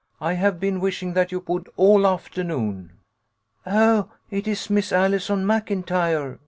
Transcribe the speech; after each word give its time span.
I 0.19 0.33
have 0.33 0.59
been 0.59 0.79
wishing 0.79 1.13
that 1.13 1.31
you 1.31 1.43
would 1.45 1.69
all 1.77 2.07
afternoon." 2.07 2.93
"Oh, 3.67 4.09
it 4.31 4.47
is 4.47 4.67
Miss 4.67 4.91
Allison 4.91 5.45
Maclntyre 5.45 6.39